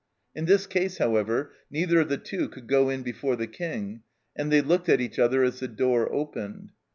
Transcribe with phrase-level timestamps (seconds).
[0.33, 4.01] In this case, however, neither of the Two could go in before the King,
[4.35, 6.71] and they looked at each other as the door opened.